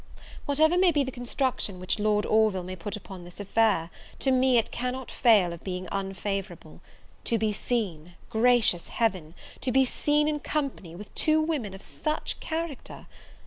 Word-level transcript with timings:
Whatever 0.47 0.79
may 0.79 0.91
be 0.91 1.03
the 1.03 1.11
construction 1.11 1.79
which 1.79 1.99
Lord 1.99 2.25
Orville 2.25 2.63
may 2.63 2.75
put 2.75 2.95
upon 2.95 3.23
this 3.23 3.39
affair, 3.39 3.91
to 4.17 4.31
me 4.31 4.57
it 4.57 4.71
cannot 4.71 5.11
fail 5.11 5.53
of 5.53 5.63
being 5.63 5.87
unfavourable; 5.91 6.81
to 7.25 7.37
be 7.37 7.51
seen 7.53 8.13
gracious 8.27 8.87
Heaven! 8.87 9.35
to 9.59 9.71
be 9.71 9.85
seen 9.85 10.27
in 10.27 10.39
company 10.39 10.95
with 10.95 11.13
two 11.13 11.39
women 11.39 11.75
of 11.75 11.83
such 11.83 12.39
character! 12.39 13.05